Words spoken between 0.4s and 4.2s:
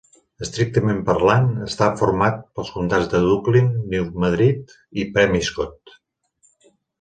Estrictament parlant, està format pels comtats de Dunklin, New